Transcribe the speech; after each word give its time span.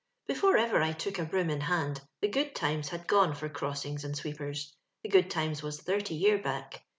Before 0.25 0.57
ever 0.57 0.81
I 0.81 0.93
took 0.93 1.19
a 1.19 1.25
broom 1.25 1.51
in 1.51 1.61
hand, 1.61 2.01
the 2.21 2.27
good 2.27 2.55
times 2.55 2.89
hod 2.89 3.05
gone 3.05 3.35
for 3.35 3.47
crossings 3.49 4.03
and 4.03 4.17
sweep 4.17 4.41
ers. 4.41 4.73
The 5.03 5.09
good 5.09 5.29
times 5.29 5.61
was 5.61 5.79
thirty 5.79 6.15
year 6.15 6.39
back. 6.39 6.81